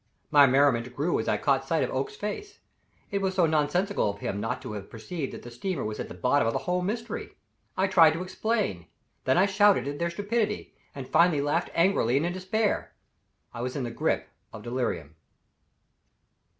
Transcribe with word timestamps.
My 0.31 0.47
merriment 0.47 0.95
grew 0.95 1.19
as 1.19 1.27
I 1.27 1.37
caught 1.37 1.67
sight 1.67 1.83
of 1.83 1.91
Oakes's 1.91 2.17
face; 2.17 2.57
it 3.11 3.21
was 3.21 3.35
so 3.35 3.45
nonsensical 3.45 4.09
of 4.09 4.17
him 4.17 4.39
not 4.41 4.59
to 4.63 4.73
have 4.73 4.89
perceived 4.89 5.31
that 5.31 5.43
the 5.43 5.51
steamer 5.51 5.83
was 5.85 5.99
at 5.99 6.07
the 6.07 6.15
bottom 6.15 6.47
of 6.47 6.53
the 6.53 6.59
whole 6.65 6.81
mystery. 6.81 7.35
I 7.77 7.85
tried 7.85 8.13
to 8.13 8.23
explain, 8.23 8.87
then 9.25 9.37
I 9.37 9.45
shouted 9.45 9.87
at 9.87 9.99
their 9.99 10.09
stupidity, 10.09 10.73
and 10.95 11.07
finally 11.07 11.39
laughed 11.39 11.69
angrily 11.75 12.17
and 12.17 12.25
in 12.25 12.33
despair. 12.33 12.93
I 13.53 13.61
was 13.61 13.75
in 13.75 13.83
the 13.83 13.91
grip 13.91 14.27
of 14.51 14.63
delirium. 14.63 15.17